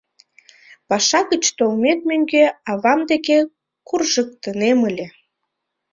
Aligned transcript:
Паша 0.87 1.19
гыч 1.31 1.43
толмет 1.57 1.99
мӧҥгӧ 2.09 2.43
авам 2.71 3.01
деке 3.11 3.37
куржыктынем 3.87 4.79
ыле. 4.89 5.07